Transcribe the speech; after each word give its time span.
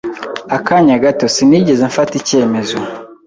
Akanya 0.57 0.95
gato. 1.03 1.25
Sinigeze 1.35 1.81
mfata 1.91 2.13
icyemezo. 2.21 2.77